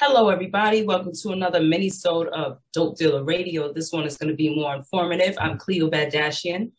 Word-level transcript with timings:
Hello, 0.00 0.28
everybody. 0.28 0.84
Welcome 0.84 1.10
to 1.22 1.30
another 1.30 1.60
mini-sode 1.60 2.28
of 2.28 2.60
Dope 2.72 2.96
Dealer 2.98 3.24
Radio. 3.24 3.72
This 3.72 3.90
one 3.90 4.04
is 4.04 4.16
going 4.16 4.30
to 4.30 4.36
be 4.36 4.54
more 4.54 4.72
informative. 4.72 5.36
I'm 5.40 5.58
Cleo 5.58 5.90
Badashian. 5.90 6.70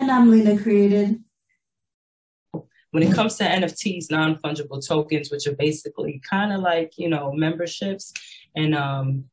And 0.00 0.10
I'm 0.10 0.28
Lena 0.28 0.60
Created. 0.60 1.22
When 2.90 3.04
it 3.04 3.14
comes 3.14 3.36
to 3.36 3.44
NFTs, 3.44 4.10
non-fungible 4.10 4.84
tokens, 4.84 5.30
which 5.30 5.46
are 5.46 5.54
basically 5.54 6.20
kind 6.28 6.52
of 6.52 6.62
like, 6.62 6.98
you 6.98 7.08
know, 7.08 7.32
memberships 7.32 8.12
and, 8.56 8.74
um, 8.74 9.26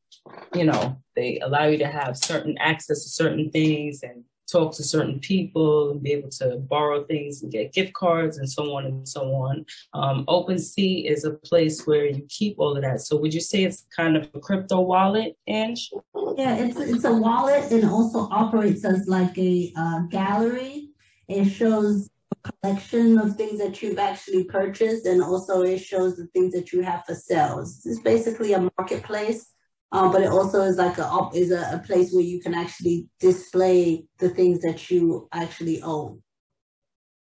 you 0.54 0.66
know, 0.66 1.02
they 1.16 1.40
allow 1.40 1.66
you 1.66 1.80
to 1.80 1.88
have 1.88 2.18
certain 2.18 2.60
access 2.60 3.02
to 3.02 3.10
certain 3.10 3.50
things 3.50 4.04
and 4.04 4.24
talk 4.52 4.76
to 4.76 4.84
certain 4.84 5.20
people 5.20 5.92
and 5.92 6.04
be 6.04 6.12
able 6.12 6.30
to 6.30 6.58
borrow 6.58 7.04
things 7.04 7.42
and 7.42 7.52
get 7.52 7.74
gift 7.74 7.94
cards 7.94 8.38
and 8.38 8.50
so 8.50 8.76
on 8.76 8.86
and 8.86 9.08
so 9.08 9.34
on. 9.34 9.66
Um, 9.94 10.26
OpenSea 10.26 11.10
is 11.10 11.24
a 11.24 11.32
place 11.32 11.86
where 11.88 12.06
you 12.06 12.26
keep 12.30 12.60
all 12.60 12.76
of 12.76 12.82
that. 12.84 13.02
So 13.02 13.18
would 13.18 13.34
you 13.34 13.42
say 13.42 13.64
it's 13.64 13.86
kind 13.96 14.18
of 14.18 14.30
a 14.34 14.40
crypto 14.40 14.82
wallet, 14.82 15.38
Ange? 15.48 15.92
Yeah, 16.38 16.56
it's 16.56 16.80
it's 16.80 17.04
a 17.06 17.14
wallet 17.14 17.72
and 17.72 17.86
also 17.90 18.28
operates 18.32 18.86
as 18.86 19.08
like 19.08 19.38
a 19.38 19.72
uh, 19.78 20.00
gallery. 20.10 20.90
It 21.28 21.46
shows 21.46 22.10
a 22.32 22.52
collection 22.52 23.18
of 23.18 23.36
things 23.36 23.60
that 23.60 23.82
you've 23.82 24.00
actually 24.00 24.46
purchased, 24.46 25.06
and 25.06 25.22
also 25.22 25.62
it 25.62 25.80
shows 25.80 26.18
the 26.18 26.28
things 26.28 26.54
that 26.54 26.72
you 26.72 26.82
have 26.82 27.06
for 27.06 27.16
sales. 27.16 27.82
It's 27.86 28.00
basically 28.00 28.54
a 28.54 28.70
marketplace 28.78 29.52
um, 29.92 30.12
but 30.12 30.22
it 30.22 30.30
also 30.30 30.62
is 30.62 30.78
like 30.78 30.98
a 30.98 31.30
is 31.34 31.52
a, 31.52 31.72
a, 31.74 31.80
place 31.86 32.14
where 32.14 32.24
you 32.24 32.40
can 32.40 32.54
actually 32.54 33.08
display 33.20 34.06
the 34.20 34.30
things 34.30 34.62
that 34.62 34.90
you 34.90 35.28
actually 35.34 35.82
own. 35.82 36.22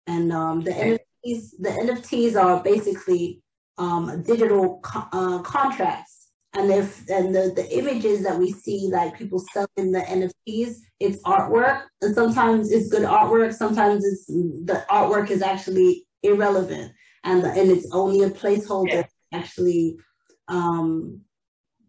And 0.06 0.32
um, 0.32 0.62
the 0.62 0.72
NFTs 0.72 1.52
the 1.60 1.70
NFTs 1.70 2.42
are 2.42 2.62
basically 2.62 3.42
um, 3.78 4.22
digital 4.22 4.80
co- 4.84 5.08
uh, 5.12 5.40
contracts. 5.42 6.30
And 6.56 6.72
if 6.72 7.10
and 7.10 7.34
the, 7.34 7.52
the 7.56 7.68
images 7.76 8.22
that 8.24 8.38
we 8.38 8.52
see, 8.52 8.88
like 8.92 9.18
people 9.18 9.40
selling 9.52 9.92
the 9.92 10.02
NFTs, 10.02 10.76
it's 11.00 11.24
artwork. 11.24 11.86
And 12.04 12.14
sometimes 12.14 12.72
it's 12.72 12.90
good 12.90 13.02
artwork. 13.02 13.54
Sometimes 13.54 14.06
it's 14.06 14.28
the 14.28 14.86
artwork 14.92 15.32
is 15.32 15.42
actually 15.42 16.06
irrelevant, 16.22 16.92
and 17.24 17.44
the, 17.44 17.50
and 17.50 17.72
it's 17.72 17.90
only 17.92 18.22
a 18.22 18.30
placeholder. 18.30 18.92
Yeah. 18.92 19.04
Actually, 19.32 19.98
um, 20.48 21.22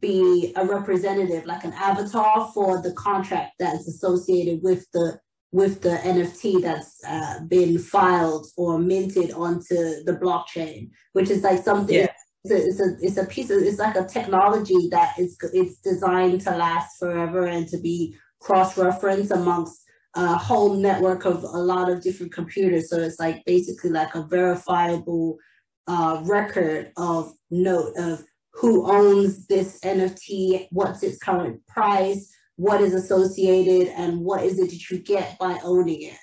be 0.05 0.53
a 0.57 0.65
representative, 0.67 1.47
like 1.47 1.65
an 1.65 1.73
avatar 1.73 2.51
for 2.53 2.83
the 2.83 2.93
contract 2.93 3.53
that's 3.59 3.89
associated 3.89 4.63
with 4.63 4.87
the 4.93 5.19
with 5.53 5.81
the 5.83 5.97
NFT 6.15 6.61
that's 6.61 7.01
uh, 7.07 7.39
been 7.49 7.79
filed 7.79 8.47
or 8.57 8.79
minted 8.79 9.31
onto 9.33 10.03
the 10.05 10.19
blockchain, 10.21 10.91
which 11.13 11.31
is 11.31 11.43
like 11.43 11.63
something. 11.63 11.97
Yeah. 11.97 12.13
It's, 12.47 12.53
a, 12.53 12.69
it's 12.69 12.81
a 12.81 13.07
it's 13.07 13.17
a 13.17 13.27
piece 13.35 13.51
of 13.51 13.63
it's 13.63 13.79
like 13.79 13.97
a 13.97 14.05
technology 14.05 14.89
that 14.91 15.15
is 15.19 15.39
it's 15.55 15.77
designed 15.81 16.43
to 16.43 16.51
last 16.51 16.99
forever 16.99 17.47
and 17.47 17.67
to 17.69 17.79
be 17.79 18.15
cross 18.41 18.77
referenced 18.77 19.31
amongst 19.31 19.81
a 20.17 20.37
whole 20.37 20.75
network 20.75 21.25
of 21.25 21.43
a 21.45 21.63
lot 21.73 21.91
of 21.91 22.03
different 22.03 22.33
computers. 22.35 22.91
So 22.91 22.99
it's 22.99 23.19
like 23.19 23.43
basically 23.47 23.91
like 23.91 24.15
a 24.15 24.27
verifiable 24.27 25.39
uh, 25.87 26.21
record 26.25 26.93
of 26.99 27.33
note 27.51 27.93
of 27.97 28.23
who 28.55 28.91
owns 28.91 29.47
this 29.47 29.81
NFT, 29.81 30.69
what's 30.71 31.03
its 31.03 31.19
current 31.19 31.67
price, 31.67 32.33
what 32.57 32.81
is 32.81 32.95
associated, 32.95 33.89
and 33.89 34.21
what 34.21 34.45
is 34.45 34.59
it 34.59 34.71
that 34.71 34.91
you 34.91 34.99
get 34.99 35.39
by 35.39 35.59
owning 35.65 36.03
it. 36.03 36.19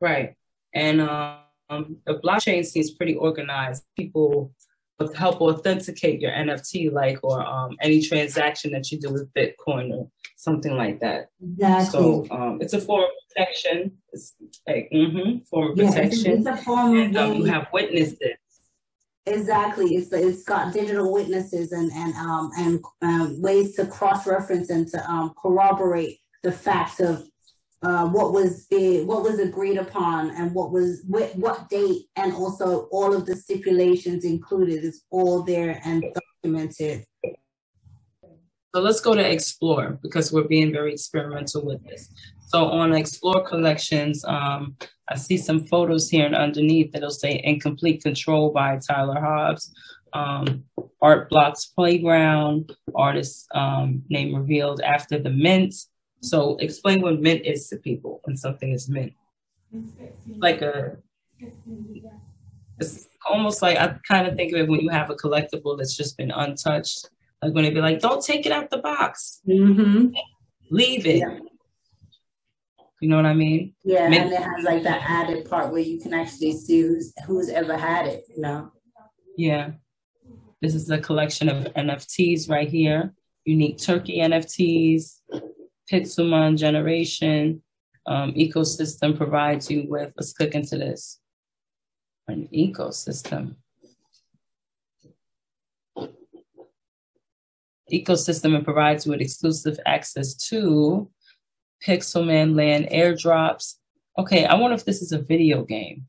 Right. 0.00 0.34
And 0.74 1.00
um, 1.00 1.98
the 2.06 2.14
blockchain 2.24 2.64
seems 2.64 2.92
pretty 2.92 3.14
organized. 3.14 3.84
People 3.96 4.52
help 5.14 5.40
authenticate 5.40 6.20
your 6.20 6.32
NFT, 6.32 6.92
like, 6.92 7.18
or 7.22 7.42
um, 7.42 7.76
any 7.80 8.02
transaction 8.02 8.72
that 8.72 8.90
you 8.90 8.98
do 8.98 9.10
with 9.10 9.32
Bitcoin 9.32 9.92
or 9.92 10.10
something 10.36 10.76
like 10.76 11.00
that. 11.00 11.28
Exactly. 11.42 11.90
So 11.90 12.26
um, 12.30 12.58
it's 12.60 12.74
a 12.74 12.80
form 12.80 13.04
of 13.04 13.10
protection. 13.28 13.92
It's 14.12 14.34
like, 14.66 14.90
mm-hmm, 14.92 15.44
form 15.44 15.72
of 15.72 15.78
yeah, 15.78 15.90
protection. 15.90 16.38
It's, 16.38 16.46
it's 16.46 16.60
a 16.60 16.62
form 16.62 16.96
of 16.96 17.04
and, 17.04 17.16
um, 17.16 17.34
you 17.34 17.44
have 17.44 17.68
witnessed 17.72 18.16
it. 18.20 18.38
Exactly. 19.30 19.94
It's 19.94 20.12
it's 20.12 20.42
got 20.42 20.72
digital 20.72 21.12
witnesses 21.12 21.72
and 21.72 21.90
and 21.92 22.14
um 22.14 22.50
and 22.58 22.84
um, 23.02 23.40
ways 23.40 23.76
to 23.76 23.86
cross 23.86 24.26
reference 24.26 24.70
and 24.70 24.88
to 24.88 25.10
um, 25.10 25.32
corroborate 25.40 26.18
the 26.42 26.50
facts 26.50 27.00
of 27.00 27.24
uh, 27.82 28.06
what 28.08 28.32
was 28.32 28.66
the, 28.66 29.04
what 29.04 29.22
was 29.22 29.38
agreed 29.38 29.78
upon 29.78 30.30
and 30.32 30.54
what 30.54 30.70
was 30.70 31.02
what, 31.06 31.34
what 31.36 31.68
date 31.70 32.06
and 32.16 32.34
also 32.34 32.88
all 32.90 33.14
of 33.14 33.24
the 33.24 33.34
stipulations 33.34 34.24
included 34.24 34.84
is 34.84 35.04
all 35.10 35.42
there 35.42 35.80
and 35.84 36.04
documented. 36.42 37.04
So 38.74 38.80
let's 38.80 39.00
go 39.00 39.14
to 39.14 39.32
explore 39.32 39.98
because 40.02 40.32
we're 40.32 40.46
being 40.46 40.72
very 40.72 40.92
experimental 40.92 41.64
with 41.64 41.82
this. 41.84 42.08
So 42.48 42.66
on 42.66 42.92
explore 42.92 43.48
collections, 43.48 44.24
um, 44.24 44.76
I 45.10 45.16
see 45.16 45.36
some 45.36 45.66
photos 45.66 46.08
here 46.08 46.24
and 46.24 46.36
underneath 46.36 46.92
that'll 46.92 47.10
say 47.10 47.40
Incomplete 47.44 48.02
Control 48.02 48.50
by 48.50 48.78
Tyler 48.78 49.20
Hobbs. 49.20 49.72
Um, 50.12 50.64
Art 51.02 51.28
Blocks 51.30 51.66
Playground, 51.66 52.72
artist 52.94 53.46
um, 53.54 54.02
name 54.08 54.34
revealed 54.34 54.80
after 54.80 55.18
the 55.18 55.30
mint. 55.30 55.74
So 56.20 56.56
explain 56.58 57.00
what 57.00 57.20
mint 57.20 57.44
is 57.44 57.68
to 57.68 57.76
people 57.76 58.20
when 58.24 58.36
something 58.36 58.72
is 58.72 58.88
mint. 58.88 59.12
Like 60.38 60.62
a, 60.62 60.96
it's 62.78 63.08
almost 63.28 63.62
like 63.62 63.78
I 63.78 63.96
kind 64.06 64.26
of 64.26 64.36
think 64.36 64.52
of 64.52 64.60
it 64.60 64.68
when 64.68 64.80
you 64.80 64.90
have 64.90 65.10
a 65.10 65.14
collectible 65.14 65.76
that's 65.78 65.96
just 65.96 66.16
been 66.16 66.30
untouched. 66.30 67.08
Like 67.42 67.54
when 67.54 67.64
they 67.64 67.70
be 67.70 67.80
like, 67.80 68.00
don't 68.00 68.24
take 68.24 68.46
it 68.46 68.52
out 68.52 68.70
the 68.70 68.78
box. 68.78 69.40
Mm-hmm. 69.48 70.08
Leave 70.70 71.06
it. 71.06 71.18
Yeah. 71.18 71.38
You 73.00 73.08
know 73.08 73.16
what 73.16 73.26
I 73.26 73.34
mean? 73.34 73.74
Yeah, 73.82 74.08
Maybe. 74.08 74.24
and 74.24 74.32
it 74.32 74.42
has 74.42 74.64
like 74.64 74.82
that 74.82 75.02
added 75.08 75.48
part 75.48 75.72
where 75.72 75.80
you 75.80 75.98
can 75.98 76.12
actually 76.12 76.52
see 76.52 76.82
who's 76.82 77.14
who's 77.26 77.48
ever 77.48 77.76
had 77.76 78.06
it. 78.06 78.24
You 78.28 78.42
know? 78.42 78.72
Yeah. 79.36 79.70
This 80.60 80.74
is 80.74 80.90
a 80.90 80.98
collection 80.98 81.48
of 81.48 81.64
NFTs 81.74 82.50
right 82.50 82.68
here. 82.68 83.14
Unique 83.46 83.78
Turkey 83.78 84.18
NFTs, 84.18 85.20
Pixelmon 85.90 86.58
Generation 86.58 87.62
um, 88.06 88.32
ecosystem 88.34 89.16
provides 89.16 89.70
you 89.70 89.86
with. 89.88 90.12
Let's 90.16 90.32
click 90.32 90.54
into 90.54 90.76
this. 90.76 91.18
An 92.28 92.48
ecosystem. 92.52 93.56
Ecosystem 97.92 98.54
and 98.54 98.64
provides 98.64 99.06
you 99.06 99.12
with 99.12 99.20
exclusive 99.20 99.78
access 99.86 100.34
to 100.34 101.10
Pixelmon 101.86 102.54
Land 102.54 102.88
airdrops. 102.92 103.76
Okay, 104.18 104.44
I 104.44 104.54
wonder 104.54 104.74
if 104.74 104.84
this 104.84 105.02
is 105.02 105.12
a 105.12 105.18
video 105.18 105.64
game. 105.64 106.06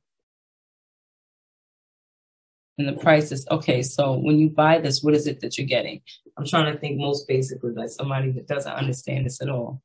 And 2.78 2.88
the 2.88 2.94
price 2.94 3.32
is 3.32 3.48
okay. 3.52 3.82
So 3.84 4.18
when 4.18 4.40
you 4.40 4.50
buy 4.50 4.80
this, 4.80 5.04
what 5.04 5.14
is 5.14 5.28
it 5.28 5.40
that 5.42 5.58
you're 5.58 5.68
getting? 5.68 6.02
I'm 6.38 6.46
trying 6.46 6.74
to 6.74 6.80
think 6.80 6.98
most 6.98 7.28
basically 7.28 7.74
like 7.74 7.90
somebody 7.90 8.32
that 8.32 8.48
doesn't 8.48 8.72
understand 8.72 9.26
this 9.26 9.42
at 9.42 9.50
all. 9.50 9.82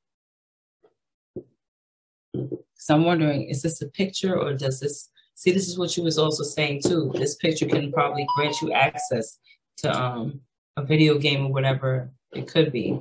So 2.32 2.94
I'm 2.94 3.04
wondering, 3.04 3.48
is 3.48 3.62
this 3.62 3.82
a 3.82 3.88
picture 3.88 4.38
or 4.38 4.54
does 4.54 4.80
this 4.80 5.10
see 5.34 5.52
this 5.52 5.68
is 5.68 5.78
what 5.78 5.96
you 5.96 6.02
was 6.02 6.18
also 6.18 6.42
saying 6.42 6.82
too. 6.82 7.12
This 7.14 7.36
picture 7.36 7.66
can 7.66 7.92
probably 7.92 8.26
grant 8.34 8.60
you 8.62 8.72
access 8.72 9.38
to 9.78 9.94
um 9.94 10.40
a 10.76 10.82
video 10.82 11.18
game 11.18 11.46
or 11.46 11.52
whatever 11.52 12.10
it 12.32 12.48
could 12.48 12.72
be. 12.72 12.98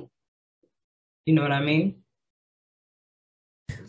You 1.24 1.34
know 1.34 1.42
what 1.42 1.52
I 1.52 1.60
mean? 1.60 2.02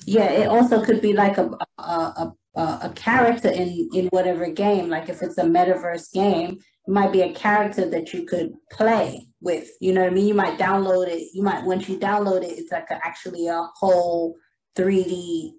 Yeah, 0.06 0.32
it 0.32 0.48
also 0.48 0.84
could 0.84 1.02
be 1.02 1.14
like 1.14 1.38
a 1.38 1.52
a, 1.78 2.34
a, 2.56 2.62
a 2.84 2.94
character 2.96 3.50
in 3.50 3.90
in 3.94 4.08
whatever 4.08 4.50
game. 4.50 4.90
Like 4.90 5.10
if 5.10 5.22
it's 5.22 5.38
a 5.38 5.44
metaverse 5.44 6.12
game, 6.14 6.60
it 6.88 6.92
might 6.92 7.12
be 7.12 7.22
a 7.22 7.34
character 7.34 7.90
that 7.90 8.14
you 8.14 8.26
could 8.26 8.54
play 8.72 9.28
with. 9.42 9.70
You 9.82 9.94
know 9.94 10.02
what 10.02 10.12
I 10.12 10.14
mean? 10.14 10.28
You 10.28 10.34
might 10.34 10.58
download 10.58 11.08
it. 11.08 11.30
You 11.34 11.44
might 11.44 11.66
once 11.66 11.90
you 11.90 12.00
download 12.00 12.44
it, 12.44 12.58
it's 12.58 12.72
like 12.72 12.90
a, 12.90 13.00
actually 13.06 13.48
a 13.48 13.68
whole 13.76 14.36
3D 14.78 15.52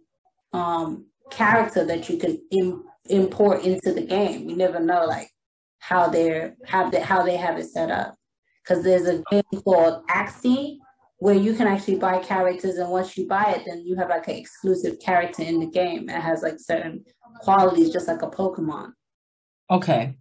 um, 0.54 1.06
character 1.30 1.84
that 1.84 2.08
you 2.08 2.16
can 2.16 2.40
Im- 2.50 2.84
import 3.10 3.64
into 3.64 3.92
the 3.92 4.02
game. 4.02 4.48
You 4.48 4.56
never 4.56 4.80
know 4.80 5.04
like 5.04 5.28
how 5.78 6.08
they're 6.08 6.56
how 6.64 6.88
they 6.88 7.00
how 7.00 7.22
they 7.22 7.36
have 7.36 7.58
it 7.58 7.66
set 7.66 7.90
up. 7.90 8.14
Because 8.62 8.82
there's 8.82 9.06
a 9.06 9.22
game 9.30 9.62
called 9.62 10.06
Axie 10.08 10.78
where 11.18 11.34
you 11.34 11.52
can 11.52 11.66
actually 11.66 11.96
buy 11.96 12.18
characters 12.20 12.76
and 12.76 12.88
once 12.90 13.16
you 13.16 13.26
buy 13.26 13.52
it 13.56 13.62
then 13.66 13.84
you 13.84 13.96
have 13.96 14.08
like 14.08 14.28
an 14.28 14.36
exclusive 14.36 14.98
character 15.00 15.42
in 15.42 15.58
the 15.58 15.66
game 15.66 16.08
it 16.08 16.20
has 16.20 16.42
like 16.42 16.58
certain 16.58 17.04
qualities 17.40 17.90
just 17.90 18.08
like 18.08 18.22
a 18.22 18.30
pokemon. 18.30 18.92
Okay. 19.70 20.16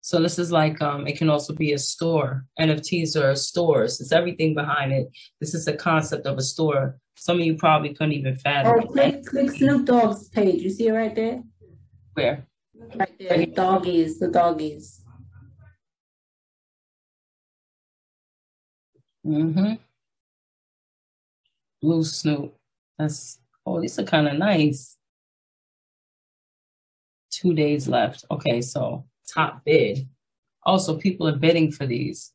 So 0.00 0.20
this 0.20 0.38
is 0.38 0.52
like 0.52 0.80
um 0.82 1.06
it 1.06 1.16
can 1.16 1.30
also 1.30 1.54
be 1.54 1.72
a 1.72 1.78
store. 1.78 2.44
Nfts 2.60 3.16
are 3.16 3.34
stores. 3.34 4.00
It's 4.00 4.12
everything 4.12 4.54
behind 4.54 4.92
it. 4.92 5.08
This 5.40 5.54
is 5.54 5.64
the 5.64 5.74
concept 5.74 6.26
of 6.26 6.36
a 6.36 6.42
store. 6.42 6.98
Some 7.16 7.40
of 7.40 7.46
you 7.46 7.56
probably 7.56 7.94
couldn't 7.94 8.12
even 8.12 8.36
fathom 8.36 8.80
oh 8.82 8.86
click, 8.86 9.24
click 9.24 9.50
snoop 9.50 9.86
dogg's 9.86 10.28
page. 10.28 10.62
You 10.62 10.70
see 10.70 10.88
it 10.88 10.92
right 10.92 11.14
there? 11.14 11.42
Where? 12.14 12.46
Right 12.94 13.14
there. 13.18 13.46
Doggies 13.46 14.18
the 14.18 14.28
doggies 14.28 15.03
Mm-hmm. 19.26 19.74
Blue 21.80 22.04
Snoop. 22.04 22.54
That's 22.98 23.38
oh, 23.66 23.80
these 23.80 23.98
are 23.98 24.04
kind 24.04 24.28
of 24.28 24.34
nice. 24.34 24.96
Two 27.30 27.54
days 27.54 27.88
left. 27.88 28.24
Okay, 28.30 28.60
so 28.60 29.04
top 29.32 29.62
bid. 29.64 30.08
Also, 30.64 30.96
people 30.96 31.28
are 31.28 31.36
bidding 31.36 31.70
for 31.70 31.86
these. 31.86 32.32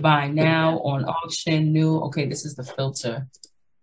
Buy 0.00 0.28
now 0.28 0.78
on 0.80 1.04
auction, 1.04 1.72
new. 1.72 1.98
Okay, 2.02 2.26
this 2.26 2.44
is 2.44 2.54
the 2.54 2.64
filter. 2.64 3.26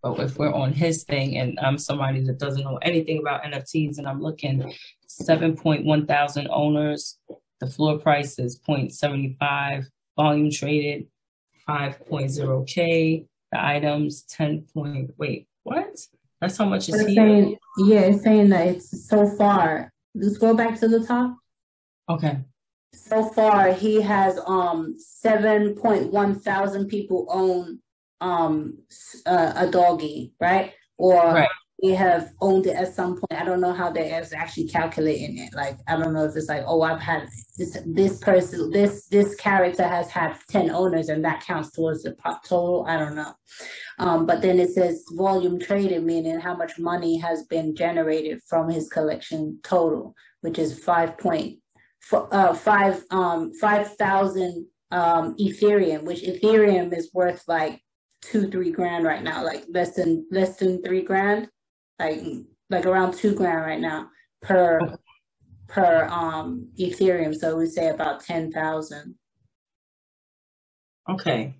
But 0.02 0.20
if 0.20 0.38
we're 0.38 0.54
on 0.54 0.74
his 0.74 1.04
thing 1.04 1.38
and 1.38 1.60
I'm 1.60 1.78
somebody 1.78 2.24
that 2.24 2.40
doesn't 2.40 2.64
know 2.64 2.78
anything 2.78 3.20
about 3.20 3.44
NFTs 3.44 4.00
and 4.00 4.08
I'm 4.08 4.22
looking 4.22 4.74
7.1 5.08 6.08
thousand 6.08 6.48
owners, 6.50 7.20
the 7.60 7.68
floor 7.68 8.00
price 8.00 8.40
is 8.40 8.60
0.75, 8.60 9.86
volume 10.18 10.50
traded 10.50 11.06
5.0K, 11.68 13.26
the 13.52 13.66
items 13.66 14.24
10 14.24 14.66
point, 14.74 15.12
wait, 15.18 15.48
what? 15.64 16.00
That's 16.40 16.58
how 16.58 16.66
much 16.66 16.90
is 16.90 16.96
It's 16.96 17.14
saying, 17.16 17.58
yeah, 17.78 18.00
it's 18.02 18.24
saying 18.24 18.50
that 18.50 18.68
it's 18.68 19.08
so 19.08 19.28
far. 19.28 19.92
Let's 20.16 20.38
go 20.38 20.56
back 20.56 20.80
to 20.80 20.88
the 20.88 21.06
top. 21.06 21.38
Okay. 22.10 22.40
So 22.94 23.24
far, 23.30 23.72
he 23.72 24.02
has 24.02 24.40
um 24.48 24.96
seven 24.98 25.76
point 25.76 26.12
one 26.12 26.38
thousand 26.40 26.88
people 26.88 27.26
own 27.30 27.80
um 28.20 28.78
s- 28.90 29.22
uh, 29.26 29.54
a 29.56 29.72
doggy, 29.72 30.34
right? 30.42 30.74
Or 30.98 31.16
Right. 31.34 31.48
They 31.82 31.96
have 31.96 32.32
owned 32.42 32.68
it 32.68 32.76
at 32.76 32.94
some 32.94 33.16
point. 33.16 33.42
I 33.42 33.44
don't 33.44 33.62
know 33.62 33.74
how 33.74 33.92
they're 33.92 34.24
actually 34.36 34.68
calculating 34.68 35.38
it. 35.40 35.54
Like 35.54 35.78
I 35.88 35.98
don't 35.98 36.14
know 36.14 36.26
if 36.26 36.36
it's 36.36 36.50
like, 36.50 36.64
oh, 36.68 36.82
I've 36.82 37.02
had 37.02 37.28
this 37.58 37.78
this 37.86 38.20
person, 38.20 38.70
this 38.72 39.08
this 39.08 39.36
character 39.36 39.88
has 39.88 40.10
had 40.10 40.38
ten 40.48 40.70
owners, 40.70 41.10
and 41.10 41.26
that 41.26 41.42
counts 41.42 41.72
towards 41.72 42.04
the 42.04 42.16
total. 42.46 42.86
I 42.88 42.98
don't 42.98 43.16
know. 43.16 43.34
Um, 43.98 44.26
but 44.26 44.42
then 44.42 44.60
it 44.60 44.70
says 44.72 45.06
volume 45.12 45.60
traded, 45.60 46.04
meaning 46.04 46.40
how 46.40 46.56
much 46.56 46.78
money 46.78 47.18
has 47.18 47.46
been 47.46 47.76
generated 47.76 48.42
from 48.48 48.70
his 48.70 48.88
collection 48.90 49.60
total, 49.64 50.16
which 50.42 50.60
is 50.60 50.84
five 50.84 51.18
point 51.18 51.60
uh, 52.12 52.56
um 53.12 53.54
five 53.54 53.96
thousand 53.96 54.68
um 54.92 55.36
Ethereum, 55.38 56.04
which 56.04 56.22
Ethereum 56.22 56.96
is 56.96 57.12
worth 57.14 57.44
like 57.48 57.82
two 58.22 58.50
three 58.50 58.72
grand 58.72 59.06
right 59.06 59.24
now, 59.24 59.44
like 59.44 59.66
less 59.70 59.96
than 59.96 60.28
less 60.32 60.58
than 60.58 60.82
three 60.84 61.02
grand, 61.02 61.50
like 62.02 62.22
like 62.70 62.86
around 62.86 63.14
two 63.14 63.34
grand 63.36 63.66
right 63.66 63.80
now 63.80 64.10
per 64.42 64.98
per 65.68 66.08
um 66.10 66.68
Ethereum. 66.80 67.36
So 67.36 67.58
we 67.58 67.68
say 67.68 67.90
about 67.90 68.22
ten 68.22 68.52
thousand. 68.52 69.16
Okay. 71.10 71.56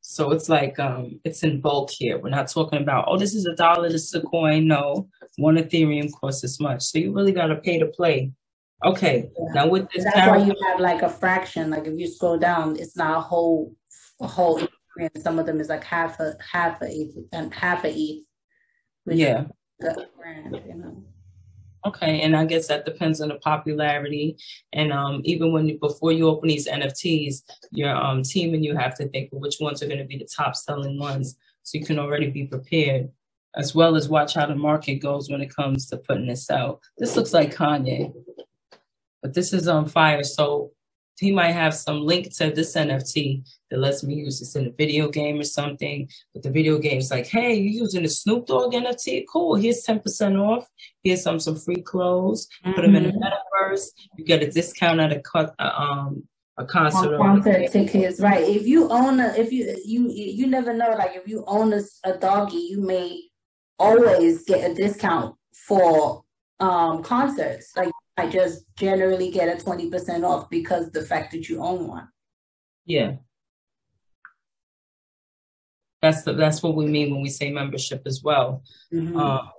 So 0.00 0.32
it's 0.32 0.48
like 0.48 0.78
um 0.78 1.20
it's 1.24 1.42
in 1.42 1.60
bulk 1.60 1.90
here. 1.90 2.18
We're 2.18 2.30
not 2.30 2.48
talking 2.48 2.82
about, 2.82 3.06
oh, 3.08 3.18
this 3.18 3.34
is 3.34 3.46
a 3.46 3.54
dollar, 3.54 3.88
this 3.88 4.04
is 4.04 4.14
a 4.14 4.20
coin. 4.20 4.66
No, 4.66 5.08
one 5.36 5.56
Ethereum 5.56 6.12
costs 6.12 6.42
this 6.42 6.60
much. 6.60 6.82
So 6.82 6.98
you 6.98 7.12
really 7.12 7.32
gotta 7.32 7.56
pay 7.56 7.78
to 7.78 7.86
play. 7.86 8.32
Okay. 8.84 9.30
Now 9.54 9.68
with 9.68 9.88
this 9.90 10.04
That's 10.04 10.28
why 10.28 10.38
you 10.38 10.54
have 10.68 10.80
like 10.80 11.02
a 11.02 11.08
fraction. 11.08 11.70
Like 11.70 11.86
if 11.86 11.98
you 11.98 12.08
scroll 12.08 12.38
down, 12.38 12.76
it's 12.76 12.96
not 12.96 13.18
a 13.18 13.20
whole 13.20 13.74
a 14.20 14.26
whole 14.26 14.60
Ethereum. 14.60 15.22
Some 15.22 15.38
of 15.38 15.46
them 15.46 15.60
is 15.60 15.68
like 15.68 15.84
half 15.84 16.20
a 16.20 16.34
half 16.52 16.82
a 16.82 16.86
ETH 16.86 17.14
and 17.32 17.54
half 17.54 17.84
a 17.84 17.90
ETH. 17.90 18.24
yeah. 19.06 19.44
Grand, 20.16 20.60
you 20.66 20.74
know. 20.74 21.02
Okay, 21.84 22.20
and 22.20 22.36
I 22.36 22.44
guess 22.44 22.68
that 22.68 22.84
depends 22.84 23.20
on 23.20 23.28
the 23.28 23.36
popularity. 23.36 24.36
And 24.72 24.92
um, 24.92 25.20
even 25.24 25.52
when 25.52 25.66
you, 25.68 25.78
before 25.78 26.12
you 26.12 26.28
open 26.28 26.48
these 26.48 26.68
NFTs, 26.68 27.42
your 27.72 27.94
um, 27.94 28.22
team 28.22 28.54
and 28.54 28.64
you 28.64 28.76
have 28.76 28.96
to 28.98 29.08
think 29.08 29.32
of 29.32 29.40
which 29.40 29.56
ones 29.60 29.82
are 29.82 29.88
going 29.88 29.98
to 29.98 30.04
be 30.04 30.16
the 30.16 30.28
top 30.36 30.54
selling 30.54 30.98
ones, 30.98 31.36
so 31.64 31.78
you 31.78 31.84
can 31.84 31.98
already 31.98 32.30
be 32.30 32.44
prepared, 32.44 33.10
as 33.56 33.74
well 33.74 33.96
as 33.96 34.08
watch 34.08 34.34
how 34.34 34.46
the 34.46 34.54
market 34.54 34.96
goes 34.96 35.28
when 35.28 35.40
it 35.40 35.54
comes 35.54 35.86
to 35.86 35.96
putting 35.96 36.26
this 36.26 36.50
out. 36.50 36.80
This 36.98 37.16
looks 37.16 37.32
like 37.32 37.54
Kanye, 37.54 38.12
but 39.20 39.34
this 39.34 39.52
is 39.52 39.66
on 39.66 39.88
fire. 39.88 40.22
So 40.22 40.70
he 41.18 41.32
might 41.32 41.52
have 41.52 41.74
some 41.74 42.00
link 42.00 42.34
to 42.36 42.50
this 42.50 42.74
NFT 42.74 43.44
that 43.70 43.78
lets 43.78 44.02
me 44.02 44.14
use 44.14 44.40
this 44.40 44.56
in 44.56 44.66
a 44.66 44.72
video 44.72 45.08
game 45.08 45.38
or 45.38 45.44
something. 45.44 46.08
But 46.32 46.42
the 46.42 46.50
video 46.50 46.78
game's 46.78 47.10
like, 47.10 47.26
hey, 47.26 47.54
you're 47.54 47.82
using 47.84 48.02
the 48.02 48.08
Snoop 48.08 48.46
Dogg 48.46 48.72
NFT? 48.72 49.24
Cool. 49.30 49.56
Here's 49.56 49.84
10% 49.84 50.40
off. 50.40 50.66
Here's 51.02 51.22
some 51.22 51.38
some 51.38 51.56
free 51.56 51.82
clothes. 51.82 52.48
Put 52.64 52.82
them 52.82 52.96
in 52.96 53.04
the 53.04 53.12
metaverse. 53.12 53.86
You 54.16 54.24
get 54.24 54.42
a 54.42 54.50
discount 54.50 55.00
at 55.00 55.12
a 55.12 55.20
cut 55.20 55.54
uh, 55.58 55.72
um 55.76 56.24
a 56.58 56.66
concert. 56.66 57.14
on 57.14 57.42
concert 57.42 57.70
tickets, 57.72 58.20
right? 58.20 58.42
If 58.42 58.66
you 58.66 58.88
own 58.90 59.20
a, 59.20 59.28
if 59.36 59.52
you 59.52 59.76
you 59.84 60.10
you 60.10 60.46
never 60.46 60.74
know, 60.74 60.90
like 60.90 61.16
if 61.16 61.26
you 61.26 61.44
own 61.46 61.72
a, 61.72 61.80
a 62.04 62.18
doggy, 62.18 62.58
you 62.58 62.80
may 62.80 63.22
always 63.78 64.44
get 64.44 64.70
a 64.70 64.74
discount 64.74 65.34
for 65.66 66.22
um 66.60 67.02
concerts. 67.02 67.72
Like 67.76 67.91
I 68.16 68.28
just 68.28 68.64
generally 68.76 69.30
get 69.30 69.54
a 69.54 69.62
twenty 69.62 69.88
percent 69.90 70.24
off 70.24 70.50
because 70.50 70.90
the 70.90 71.02
fact 71.02 71.32
that 71.32 71.48
you 71.48 71.62
own 71.62 71.88
one. 71.88 72.08
Yeah. 72.84 73.16
That's 76.02 76.22
the, 76.22 76.32
that's 76.32 76.62
what 76.62 76.74
we 76.74 76.86
mean 76.86 77.12
when 77.12 77.22
we 77.22 77.28
say 77.28 77.50
membership 77.50 78.02
as 78.06 78.22
well. 78.22 78.64
Mhm. 78.92 79.16
Um, 79.16 79.50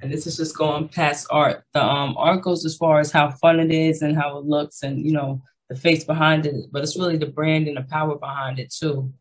and 0.00 0.12
this 0.12 0.26
is 0.26 0.36
just 0.36 0.56
going 0.56 0.88
past 0.88 1.26
art. 1.28 1.64
The 1.74 1.82
um, 1.82 2.16
art 2.16 2.42
goes 2.42 2.64
as 2.64 2.76
far 2.76 3.00
as 3.00 3.10
how 3.10 3.30
fun 3.30 3.58
it 3.58 3.72
is 3.72 4.02
and 4.02 4.16
how 4.16 4.38
it 4.38 4.44
looks, 4.44 4.82
and 4.82 5.04
you 5.04 5.12
know 5.12 5.42
the 5.68 5.76
face 5.76 6.04
behind 6.04 6.46
it. 6.46 6.54
But 6.70 6.82
it's 6.82 6.96
really 6.96 7.16
the 7.16 7.26
brand 7.26 7.66
and 7.66 7.76
the 7.76 7.82
power 7.82 8.16
behind 8.16 8.58
it 8.60 8.72
too, 8.72 9.12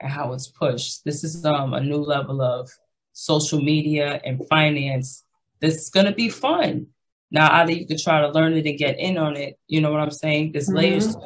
and 0.00 0.10
how 0.10 0.32
it's 0.32 0.48
pushed. 0.48 1.04
This 1.04 1.22
is 1.22 1.44
um, 1.44 1.74
a 1.74 1.80
new 1.80 1.98
level 1.98 2.40
of 2.40 2.70
social 3.12 3.60
media 3.60 4.20
and 4.24 4.46
finance. 4.48 5.24
This 5.60 5.76
is 5.82 5.90
gonna 5.90 6.14
be 6.14 6.30
fun. 6.30 6.86
Now, 7.32 7.50
either 7.60 7.72
you 7.72 7.86
could 7.86 7.98
try 7.98 8.20
to 8.20 8.28
learn 8.30 8.52
it 8.52 8.66
and 8.66 8.78
get 8.78 8.98
in 9.00 9.16
on 9.16 9.36
it. 9.36 9.58
You 9.66 9.80
know 9.80 9.90
what 9.90 10.00
I'm 10.00 10.10
saying? 10.10 10.52
There's 10.52 10.68
Mhm. 10.68 10.76
layers. 10.76 11.16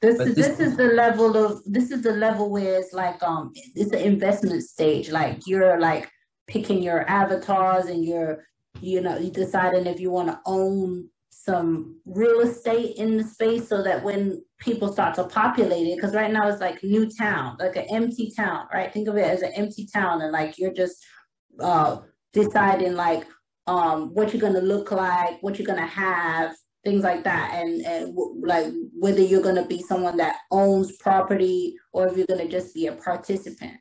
This 0.00 0.20
is 0.20 0.34
this- 0.34 0.46
this 0.48 0.60
is 0.60 0.76
the 0.76 0.88
level 1.04 1.36
of 1.36 1.62
this 1.64 1.90
is 1.90 2.02
the 2.02 2.12
level 2.12 2.50
where 2.50 2.78
it's 2.80 2.92
like 2.92 3.20
um 3.22 3.52
it's 3.74 3.90
the 3.90 4.04
investment 4.04 4.62
stage. 4.64 5.10
Like 5.10 5.46
you're 5.46 5.78
like 5.80 6.08
picking 6.46 6.82
your 6.82 7.08
avatars 7.08 7.86
and 7.86 8.04
you're 8.04 8.44
you 8.80 9.00
know 9.00 9.16
you 9.18 9.30
deciding 9.30 9.86
if 9.86 9.98
you 10.00 10.10
want 10.10 10.28
to 10.28 10.38
own 10.46 11.08
some 11.30 12.00
real 12.04 12.40
estate 12.40 12.96
in 12.96 13.16
the 13.16 13.24
space 13.24 13.68
so 13.68 13.82
that 13.82 14.04
when 14.04 14.40
people 14.58 14.92
start 14.92 15.14
to 15.16 15.24
populate 15.24 15.86
it 15.88 15.96
because 15.96 16.14
right 16.14 16.32
now 16.32 16.48
it's 16.48 16.60
like 16.60 16.82
new 16.84 17.04
town 17.10 17.56
like 17.58 17.74
an 17.76 17.86
empty 17.90 18.30
town 18.36 18.66
right 18.72 18.92
think 18.92 19.08
of 19.08 19.16
it 19.16 19.24
as 19.24 19.42
an 19.42 19.52
empty 19.54 19.84
town 19.92 20.20
and 20.22 20.30
like 20.32 20.58
you're 20.58 20.72
just 20.72 20.96
uh 21.60 21.98
deciding 22.32 22.94
like 22.94 23.24
um 23.68 24.12
what 24.14 24.32
you're 24.32 24.40
gonna 24.40 24.60
look 24.60 24.90
like 24.90 25.40
what 25.42 25.58
you're 25.58 25.66
gonna 25.66 25.86
have 25.86 26.56
things 26.84 27.02
like 27.02 27.24
that. 27.24 27.52
And, 27.54 27.84
and 27.84 28.14
w- 28.14 28.40
like 28.44 28.72
whether 28.98 29.20
you're 29.20 29.42
going 29.42 29.56
to 29.56 29.64
be 29.64 29.82
someone 29.82 30.16
that 30.18 30.36
owns 30.50 30.96
property 30.96 31.74
or 31.92 32.06
if 32.06 32.16
you're 32.16 32.26
going 32.26 32.40
to 32.40 32.48
just 32.48 32.72
be 32.72 32.86
a 32.86 32.92
participant. 32.92 33.74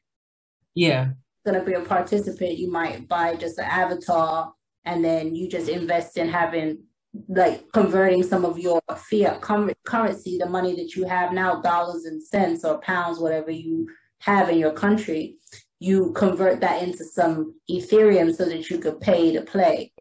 Yeah, 0.75 1.10
going 1.48 1.60
to 1.60 1.65
be 1.65 1.74
a 1.74 1.82
participant 1.82 2.58
you 2.58 2.70
might 2.70 3.08
buy 3.08 3.36
just 3.36 3.58
an 3.58 3.65
avatar 3.65 4.51
and 4.84 5.03
then 5.03 5.34
you 5.34 5.48
just 5.48 5.70
invest 5.70 6.17
in 6.17 6.27
having 6.27 6.84
like 7.29 7.63
converting 7.72 8.22
some 8.22 8.44
of 8.44 8.60
your 8.60 8.82
fiat 8.96 9.41
com- 9.41 9.72
currency 9.86 10.38
the 10.38 10.46
money 10.46 10.75
that 10.75 10.94
you 10.94 11.06
have 11.06 11.32
now 11.32 11.62
dollars 11.62 12.03
and 12.03 12.22
cents 12.22 12.65
or 12.65 12.79
pounds 12.79 13.17
whatever 13.17 13.50
you 13.50 13.88
have 14.20 14.50
in 14.50 14.58
your 14.58 14.74
country 14.74 15.38
you 15.79 16.12
convert 16.13 16.60
that 16.62 16.81
into 16.84 17.03
some 17.05 17.53
ethereum 17.69 18.34
so 18.36 18.46
that 18.46 18.69
you 18.69 18.77
could 18.79 19.00
pay 19.00 19.31
to 19.34 19.41
play 19.41 19.91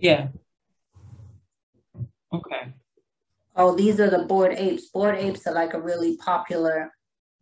yeah. 0.00 0.28
Okay. 2.32 2.72
Oh, 3.54 3.76
these 3.76 4.00
are 4.00 4.08
the 4.08 4.24
Bored 4.24 4.54
Apes. 4.56 4.88
Bored 4.88 5.16
Apes 5.18 5.46
are 5.46 5.52
like 5.54 5.74
a 5.74 5.80
really 5.80 6.16
popular 6.16 6.90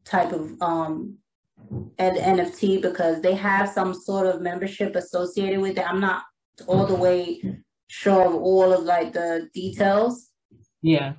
type 0.05 0.33
of 0.33 0.61
um 0.61 1.19
an 1.99 2.17
NFT 2.17 2.83
because 2.83 3.21
they 3.23 3.35
have 3.35 3.69
some 3.69 3.95
sort 3.95 4.27
of 4.27 4.41
membership 4.41 4.97
associated 4.97 5.61
with 5.61 5.79
it. 5.79 5.89
I'm 5.89 6.01
not 6.01 6.25
all 6.67 6.87
the 6.87 6.95
way 6.97 7.41
sure 7.87 8.27
of 8.27 8.35
all 8.35 8.73
of 8.73 8.83
like 8.83 9.13
the 9.13 9.49
details 9.55 10.31
Yeah. 10.83 11.13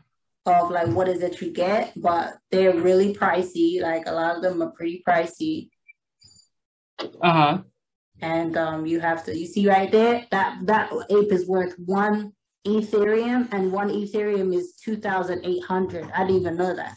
of 0.45 0.69
like 0.71 0.87
what 0.89 1.07
is 1.07 1.21
it 1.21 1.39
you 1.41 1.51
get, 1.51 1.93
but 1.95 2.37
they're 2.51 2.75
really 2.75 3.13
pricey. 3.13 3.81
Like 3.81 4.03
a 4.07 4.11
lot 4.11 4.35
of 4.35 4.41
them 4.41 4.61
are 4.61 4.71
pretty 4.71 5.01
pricey. 5.07 5.69
Uh 7.21 7.31
huh. 7.31 7.57
And 8.21 8.55
um 8.57 8.85
you 8.85 8.99
have 8.99 9.23
to 9.25 9.37
you 9.37 9.47
see 9.47 9.67
right 9.67 9.91
there 9.91 10.25
that 10.31 10.59
that 10.65 10.91
ape 11.09 11.31
is 11.31 11.47
worth 11.47 11.75
one 11.85 12.33
Ethereum 12.67 13.51
and 13.51 13.71
one 13.71 13.89
Ethereum 13.89 14.53
is 14.53 14.73
two 14.73 14.95
thousand 14.95 15.43
eight 15.45 15.63
hundred. 15.63 16.09
I 16.15 16.19
didn't 16.25 16.41
even 16.41 16.57
know 16.57 16.75
that. 16.75 16.95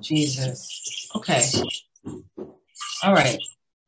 Jesus. 0.00 1.08
Okay. 1.14 1.42
All 3.02 3.12
right. 3.12 3.38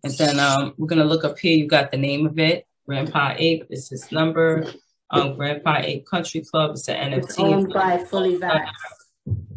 And 0.04 0.12
then 0.14 0.38
um, 0.40 0.74
we're 0.76 0.88
gonna 0.88 1.04
look 1.04 1.24
up 1.24 1.38
here. 1.38 1.56
You 1.56 1.66
got 1.66 1.90
the 1.90 1.96
name 1.96 2.26
of 2.26 2.38
it. 2.38 2.66
Grandpa 2.86 3.34
Ape 3.38 3.66
is 3.70 3.88
his 3.88 4.10
number. 4.12 4.66
Um, 5.10 5.36
Grandpa 5.36 5.76
Ape 5.78 6.06
Country 6.06 6.40
Club 6.40 6.72
It's 6.72 6.88
NFT. 6.88 7.38
owned 7.38 7.72
by 7.72 7.98
Fully 7.98 8.36
Vaxxed. 8.38 8.66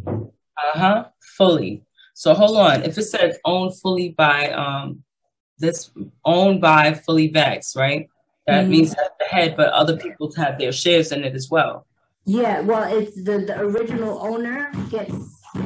Uh 0.08 0.80
huh. 0.80 1.06
Fully. 1.38 1.84
So 2.14 2.34
hold 2.34 2.58
on. 2.58 2.84
If 2.84 2.98
it 2.98 3.04
says 3.04 3.38
owned 3.44 3.78
fully 3.80 4.10
by 4.10 4.52
um 4.52 5.04
this 5.60 5.92
owned 6.24 6.62
by 6.62 6.94
fully 6.94 7.32
vax, 7.32 7.76
right? 7.76 8.10
That 8.48 8.64
mm-hmm. 8.64 8.72
means 8.72 8.92
at 8.94 9.18
the 9.20 9.26
head, 9.26 9.56
but 9.58 9.74
other 9.74 9.98
people 9.98 10.32
have 10.36 10.60
their 10.60 10.72
shares 10.72 11.12
in 11.12 11.24
it 11.24 11.34
as 11.34 11.50
well. 11.50 11.86
Yeah, 12.26 12.62
well, 12.62 12.92
it's 12.92 13.16
the, 13.24 13.40
the 13.40 13.60
original 13.60 14.20
owner 14.20 14.72
gets 14.90 15.14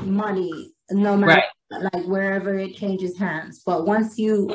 money 0.04 0.72
no 0.92 1.16
matter 1.16 1.42
right. 1.72 1.94
like 1.94 2.06
wherever 2.06 2.58
it 2.58 2.76
changes 2.76 3.18
hands. 3.18 3.62
But 3.66 3.86
once 3.86 4.18
you 4.18 4.54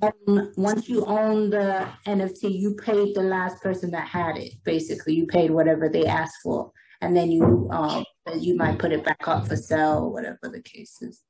own, 0.00 0.52
once 0.56 0.88
you 0.88 1.04
own 1.04 1.50
the 1.50 1.88
NFT, 2.06 2.58
you 2.58 2.74
paid 2.74 3.14
the 3.14 3.22
last 3.22 3.62
person 3.62 3.90
that 3.92 4.06
had 4.06 4.36
it. 4.36 4.54
Basically, 4.64 5.14
you 5.14 5.26
paid 5.26 5.50
whatever 5.50 5.88
they 5.88 6.06
asked 6.06 6.38
for, 6.42 6.72
and 7.00 7.16
then 7.16 7.30
you 7.30 7.68
um 7.70 8.04
you 8.38 8.56
might 8.56 8.78
put 8.78 8.92
it 8.92 9.04
back 9.04 9.26
up 9.28 9.46
for 9.46 9.56
sale, 9.56 10.10
whatever 10.10 10.48
the 10.50 10.62
case 10.62 11.02
is. 11.02 11.22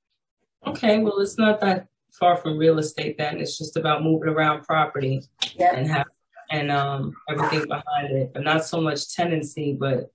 Okay, 0.67 0.99
well, 0.99 1.19
it's 1.19 1.39
not 1.39 1.61
that 1.61 1.89
far 2.19 2.37
from 2.37 2.59
real 2.59 2.79
estate. 2.79 3.19
Then 3.19 3.41
it's 3.41 3.59
just 3.59 3.77
about 3.77 4.03
moving 4.03 4.29
around 4.29 4.65
property 4.65 5.23
yep. 5.55 5.75
and 5.75 5.87
have 5.87 6.07
and 6.51 6.71
um 6.71 7.15
everything 7.29 7.67
behind 7.67 8.17
it, 8.17 8.33
but 8.35 8.43
not 8.43 8.65
so 8.65 8.81
much 8.81 9.15
tenancy, 9.15 9.77
but 9.79 10.11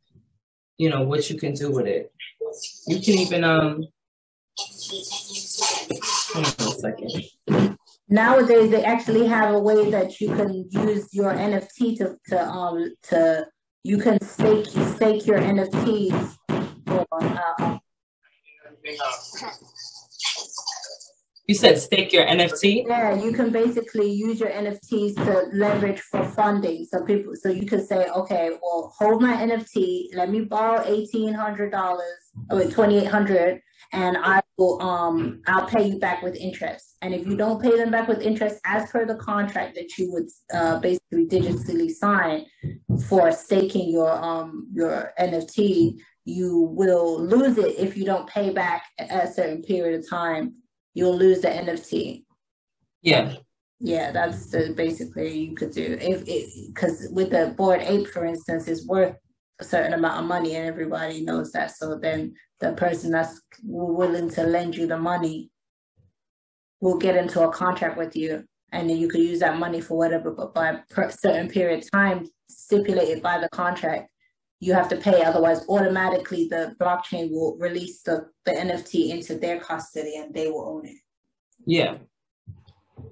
you 0.78 0.90
know 0.90 1.02
what 1.02 1.30
you 1.30 1.38
can 1.38 1.54
do 1.54 1.72
with 1.72 1.88
it. 1.88 2.12
You 2.88 3.00
can 3.02 3.16
even 3.16 3.44
um. 3.44 3.84
Hold 6.34 6.56
on 6.60 6.68
a 6.68 6.72
second 6.72 7.78
nowadays 8.10 8.70
they 8.72 8.84
actually 8.84 9.28
have 9.28 9.54
a 9.54 9.60
way 9.60 9.90
that 9.92 10.20
you 10.22 10.30
can 10.30 10.66
use 10.72 11.14
your 11.14 11.34
NFT 11.34 11.98
to 11.98 12.18
to 12.28 12.48
um 12.48 12.94
to 13.04 13.46
you 13.84 13.98
can 13.98 14.20
stake 14.22 14.68
stake 14.96 15.26
your 15.26 15.40
NFTs 15.40 16.38
for 16.86 17.06
uh, 17.12 17.78
you 21.48 21.56
said 21.56 21.78
stake 21.80 22.12
your 22.12 22.26
NFT? 22.26 22.84
Yeah, 22.86 23.16
you 23.16 23.32
can 23.32 23.52
basically 23.52 24.12
use 24.12 24.40
your 24.40 24.50
NFTs 24.50 25.16
to 25.16 25.50
leverage 25.54 26.02
for 26.02 26.26
funding. 26.26 26.86
So 26.86 27.06
people, 27.06 27.34
so 27.36 27.50
you 27.50 27.66
can 27.66 27.86
say, 27.86 28.10
okay, 28.10 28.52
well, 28.62 28.94
hold 28.98 29.22
my 29.22 29.34
NFT. 29.34 30.14
Let 30.14 30.30
me 30.30 30.42
borrow 30.42 30.84
eighteen 30.86 31.34
hundred 31.34 31.72
dollars, 31.72 32.20
or 32.52 32.66
twenty 32.66 32.98
eight 32.98 33.08
hundred, 33.08 33.62
and 33.94 34.18
I 34.18 34.42
will 34.58 34.82
um 34.82 35.42
I'll 35.48 35.68
pay 35.68 35.88
you 35.88 36.00
back 36.00 36.22
with 36.22 36.36
interest. 36.36 36.98
And 37.02 37.14
if 37.14 37.26
you 37.26 37.38
don't 37.38 37.62
pay 37.62 37.78
them 37.78 37.92
back 37.92 38.10
with 38.10 38.22
interest 38.22 38.60
as 38.66 38.90
per 38.92 39.06
the 39.06 39.16
contract 39.16 39.76
that 39.76 39.98
you 39.98 40.12
would 40.12 40.28
uh, 40.54 40.80
basically 40.80 41.28
digitally 41.28 41.92
sign 41.92 42.46
for 43.08 43.32
staking 43.32 43.90
your 43.90 44.12
um 44.12 44.68
your 44.74 45.14
NFT, 45.18 45.98
you 46.26 46.60
will 46.74 47.24
lose 47.24 47.58
it 47.58 47.80
if 47.80 47.96
you 47.96 48.04
don't 48.04 48.28
pay 48.28 48.50
back 48.50 48.84
a 49.00 49.32
certain 49.32 49.64
period 49.64 49.98
of 49.98 50.10
time. 50.10 50.56
You'll 50.98 51.16
lose 51.16 51.42
the 51.42 51.50
NFT. 51.50 52.24
Yeah. 53.04 53.36
Yeah, 53.80 54.10
that's 54.12 54.50
the 54.50 54.74
basically 54.76 55.38
you 55.38 55.56
could 55.56 55.72
do 55.72 55.96
if 56.02 56.24
it 56.28 56.50
because 56.74 57.08
with 57.12 57.30
the 57.30 57.54
Bored 57.56 57.82
Ape, 57.82 58.08
for 58.08 58.26
instance, 58.26 58.68
is 58.68 58.88
worth 58.88 59.16
a 59.60 59.64
certain 59.64 59.94
amount 59.94 60.22
of 60.22 60.26
money 60.26 60.56
and 60.56 60.66
everybody 60.66 61.22
knows 61.22 61.52
that. 61.52 61.70
So 61.78 62.00
then 62.00 62.34
the 62.60 62.72
person 62.72 63.12
that's 63.12 63.40
willing 63.62 64.32
to 64.32 64.44
lend 64.44 64.76
you 64.76 64.88
the 64.88 64.98
money 64.98 65.52
will 66.82 66.98
get 66.98 67.16
into 67.16 67.42
a 67.42 67.52
contract 67.52 67.96
with 67.96 68.16
you 68.16 68.44
and 68.72 68.90
then 68.90 68.98
you 68.98 69.08
could 69.08 69.22
use 69.22 69.42
that 69.42 69.60
money 69.60 69.82
for 69.82 70.00
whatever, 70.00 70.32
but 70.32 70.56
by 70.56 70.80
a 70.98 71.12
certain 71.12 71.48
period 71.48 71.84
of 71.84 71.92
time 71.92 72.26
stipulated 72.50 73.22
by 73.22 73.40
the 73.40 73.50
contract, 73.50 74.10
you 74.60 74.74
have 74.74 74.90
to 74.90 74.98
pay. 74.98 75.24
Otherwise, 75.24 75.68
automatically 75.70 76.48
the 76.48 76.76
blockchain 76.80 77.32
will 77.32 77.56
release 77.58 78.02
the, 78.02 78.28
the 78.46 78.52
NFT 78.52 79.10
into 79.10 79.36
their 79.36 79.60
custody 79.60 80.16
and 80.18 80.34
they 80.34 80.50
will 80.50 80.68
own 80.68 80.86
it. 80.86 80.98
Yeah. 81.66 81.98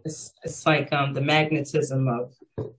It's, 0.04 0.34
it's 0.44 0.66
like 0.66 0.92
um, 0.94 1.14
the 1.14 1.22
magnetism 1.22 2.08
of 2.08 2.34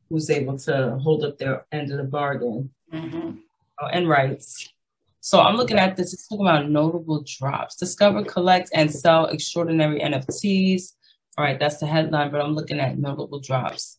who's 0.08 0.30
able 0.30 0.58
to 0.58 0.98
hold 1.02 1.24
up 1.24 1.38
their 1.38 1.66
end 1.72 1.90
of 1.90 1.98
the 1.98 2.04
bargain. 2.04 2.70
Mm-hmm 2.92 3.38
oh, 3.80 3.86
and 3.86 4.08
rights. 4.08 4.72
So 5.20 5.40
I'm 5.40 5.56
looking 5.56 5.78
at 5.78 5.96
this. 5.96 6.12
It's 6.12 6.28
talking 6.28 6.46
about 6.46 6.70
notable 6.70 7.24
drops. 7.26 7.76
Discover, 7.76 8.24
collect, 8.24 8.70
and 8.74 8.92
sell 8.92 9.26
extraordinary 9.26 10.00
NFTs. 10.00 10.92
All 11.36 11.44
right, 11.44 11.58
that's 11.58 11.78
the 11.78 11.86
headline, 11.86 12.30
but 12.30 12.40
I'm 12.40 12.54
looking 12.54 12.80
at 12.80 12.98
notable 12.98 13.40
drops. 13.40 13.98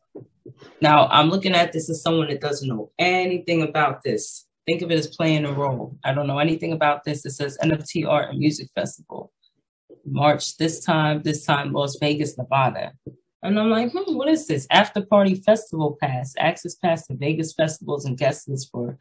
Now, 0.81 1.07
I'm 1.07 1.29
looking 1.29 1.53
at 1.53 1.74
this 1.74 1.89
as 1.89 2.01
someone 2.01 2.29
that 2.29 2.41
doesn't 2.41 2.67
know 2.67 2.91
anything 2.97 3.62
about 3.62 4.03
this. 4.03 4.46
Think 4.67 4.81
of 4.81 4.91
it 4.91 5.00
as 5.00 5.07
playing 5.07 5.45
a 5.45 5.51
role. 5.53 5.97
I 6.03 6.13
don't 6.13 6.27
know 6.27 6.39
anything 6.39 6.74
about 6.74 7.05
this. 7.05 7.25
It 7.25 7.31
says 7.31 7.57
NFT 7.63 8.05
Art 8.07 8.29
and 8.29 8.39
Music 8.39 8.69
Festival. 8.75 9.31
March 10.05 10.57
this 10.57 10.83
time, 10.83 11.21
this 11.24 11.45
time, 11.45 11.71
Las 11.71 11.97
Vegas, 12.00 12.38
Nevada. 12.38 12.91
And 13.43 13.57
I'm 13.57 13.69
like, 13.69 13.91
hmm, 13.91 14.15
what 14.15 14.27
is 14.27 14.45
this? 14.45 14.67
After 14.69 15.05
Party 15.05 15.36
Festival 15.36 15.97
Pass, 16.01 16.33
access 16.38 16.75
pass 16.75 17.07
to 17.07 17.15
Vegas 17.15 17.53
festivals 17.53 18.05
and 18.05 18.17
guest 18.17 18.50
list 18.50 18.69
for 18.71 18.97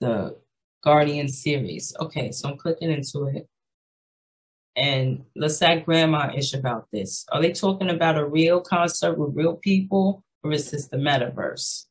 the 0.00 0.36
Guardian 0.82 1.28
series. 1.28 1.94
Okay, 2.00 2.32
so 2.32 2.48
I'm 2.48 2.56
clicking 2.56 2.90
into 2.90 3.26
it. 3.26 3.46
And 4.76 5.24
let's 5.36 5.58
say 5.58 5.80
grandma 5.80 6.32
ish 6.34 6.54
about 6.54 6.86
this. 6.90 7.26
Are 7.32 7.42
they 7.42 7.52
talking 7.52 7.90
about 7.90 8.16
a 8.16 8.26
real 8.26 8.62
concert 8.62 9.18
with 9.18 9.36
real 9.36 9.56
people, 9.56 10.24
or 10.42 10.52
is 10.52 10.70
this 10.70 10.86
the 10.86 10.96
metaverse? 10.96 11.84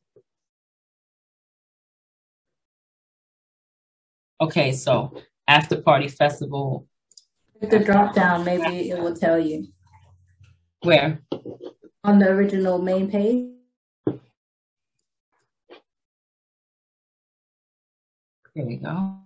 Okay, 4.40 4.72
so 4.72 5.12
after 5.46 5.82
party 5.82 6.08
festival. 6.08 6.86
The 7.60 7.78
drop 7.78 8.14
down, 8.14 8.44
maybe 8.44 8.90
it 8.90 8.98
will 8.98 9.14
tell 9.14 9.38
you. 9.38 9.66
Where? 10.82 11.20
On 12.04 12.18
the 12.18 12.28
original 12.28 12.80
main 12.80 13.10
page. 13.10 13.50
There 18.54 18.64
we 18.64 18.76
go. 18.76 19.16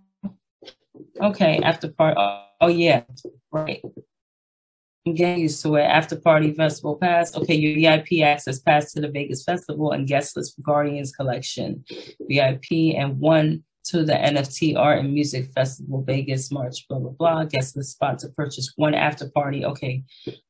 Okay, 1.21 1.59
after 1.63 1.89
party. 1.89 2.15
Oh, 2.19 2.45
oh, 2.59 2.67
yeah, 2.67 3.03
right. 3.53 3.81
I'm 5.05 5.13
getting 5.13 5.43
used 5.43 5.61
to 5.63 5.75
it. 5.75 5.83
After 5.83 6.17
party 6.17 6.51
festival 6.51 6.97
pass. 6.97 7.35
Okay, 7.37 7.55
your 7.55 7.75
VIP 7.75 8.21
access 8.21 8.59
pass 8.59 8.91
to 8.93 9.01
the 9.01 9.09
Vegas 9.09 9.43
festival 9.45 9.93
and 9.93 10.07
guest 10.07 10.35
list 10.35 10.55
for 10.55 10.61
Guardians 10.61 11.13
collection. 11.13 11.85
VIP 12.27 12.97
and 12.97 13.17
one 13.19 13.63
to 13.85 14.03
the 14.03 14.13
NFT 14.13 14.77
art 14.77 14.99
and 14.99 15.13
music 15.13 15.51
festival 15.53 16.03
Vegas 16.03 16.51
March. 16.51 16.87
Blah 16.87 16.99
blah 16.99 17.11
blah. 17.11 17.43
Guest 17.45 17.75
the 17.75 17.83
spot 17.83 18.19
to 18.19 18.29
purchase 18.29 18.73
one 18.75 18.93
after 18.93 19.29
party. 19.29 19.65
Okay, 19.65 20.03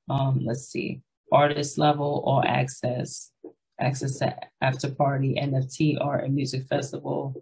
um, 0.10 0.42
let's 0.44 0.68
see. 0.68 1.02
Artist 1.32 1.78
level 1.78 2.24
or 2.26 2.48
access. 2.48 3.32
Access 3.80 4.20
to 4.20 4.36
after 4.62 4.90
party 4.90 5.36
NFT 5.36 5.98
art 6.00 6.24
and 6.24 6.34
music 6.34 6.66
festival 6.68 7.36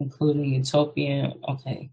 including 0.00 0.54
utopian. 0.54 1.34
Okay. 1.48 1.90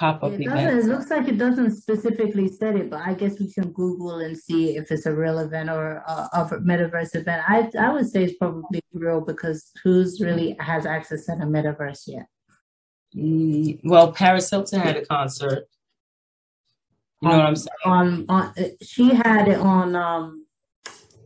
Pop 0.00 0.24
up 0.24 0.32
it 0.32 0.40
It 0.40 0.84
looks 0.86 1.10
like 1.10 1.28
it 1.28 1.36
doesn't 1.36 1.72
specifically 1.72 2.48
set 2.48 2.74
it, 2.74 2.88
but 2.88 3.02
I 3.04 3.12
guess 3.12 3.38
we 3.38 3.52
can 3.52 3.70
Google 3.70 4.20
and 4.20 4.34
see 4.34 4.78
if 4.78 4.90
it's 4.90 5.04
a 5.04 5.14
real 5.14 5.40
event 5.40 5.68
or 5.68 5.96
a, 6.08 6.28
a 6.32 6.48
metaverse 6.62 7.14
event. 7.14 7.42
I 7.46 7.70
I 7.78 7.92
would 7.92 8.08
say 8.08 8.24
it's 8.24 8.38
probably 8.38 8.80
real 8.94 9.20
because 9.20 9.70
who's 9.84 10.18
really 10.18 10.56
has 10.58 10.86
access 10.86 11.26
to 11.26 11.32
the 11.32 11.44
metaverse 11.44 12.04
yet? 12.06 12.28
Mm, 13.14 13.80
well, 13.84 14.10
Paris 14.10 14.48
Hilton 14.48 14.80
had 14.80 14.96
a 14.96 15.04
concert. 15.04 15.68
You 17.20 17.28
know 17.28 17.36
what 17.36 17.46
I'm 17.46 17.56
saying? 17.56 17.84
On, 17.84 18.24
on 18.30 18.54
she 18.80 19.12
had 19.12 19.48
it 19.48 19.58
on 19.58 19.94
um 19.94 20.46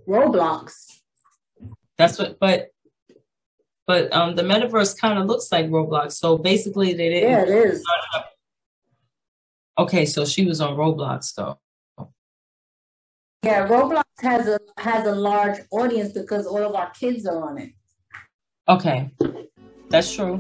Roblox. 0.09 0.99
That's 1.97 2.19
what, 2.19 2.41
but 2.41 2.71
but 3.87 4.13
um, 4.13 4.35
the 4.35 4.43
metaverse 4.43 4.99
kind 4.99 5.17
of 5.17 5.27
looks 5.27 5.53
like 5.53 5.67
Roblox. 5.67 6.15
So 6.15 6.39
basically, 6.39 6.93
they 6.95 7.11
didn't. 7.11 7.31
Yeah, 7.31 7.43
it 7.43 7.67
is. 7.69 7.85
Okay, 9.77 10.07
so 10.07 10.25
she 10.25 10.45
was 10.45 10.61
on 10.61 10.77
Roblox 10.77 11.35
though. 11.35 11.59
Yeah, 13.45 13.67
Roblox 13.69 14.05
has 14.21 14.49
a 14.49 14.59
has 14.79 15.07
a 15.07 15.15
large 15.15 15.59
audience 15.71 16.13
because 16.13 16.47
all 16.47 16.63
of 16.63 16.75
our 16.75 16.91
kids 16.91 17.27
are 17.27 17.43
on 17.43 17.59
it. 17.59 17.73
Okay, 18.69 19.11
that's 19.91 20.15
true. 20.15 20.39